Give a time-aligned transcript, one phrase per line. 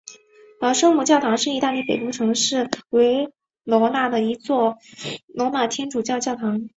[0.59, 3.29] 老圣母教堂是意大利北部城市维
[3.63, 4.79] 罗纳的一座
[5.27, 6.69] 罗马天主教教堂。